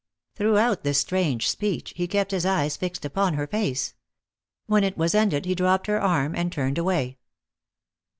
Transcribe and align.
Throughout 0.33 0.83
this 0.83 0.97
strange 0.97 1.47
speech 1.47 1.93
he 1.95 2.07
kept 2.07 2.31
his 2.31 2.43
eyes 2.43 2.75
fixed 2.75 3.05
upon 3.05 3.35
her 3.35 3.45
face. 3.45 3.93
When 4.65 4.83
it 4.83 4.97
was 4.97 5.13
ended 5.13 5.45
he 5.45 5.53
dropped 5.53 5.85
her 5.85 6.01
arm 6.01 6.35
and 6.35 6.51
turned 6.51 6.79
away. 6.79 7.19